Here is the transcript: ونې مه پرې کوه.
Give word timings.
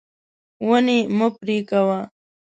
ونې 0.67 0.97
مه 1.17 1.27
پرې 1.37 1.57
کوه. 1.69 1.99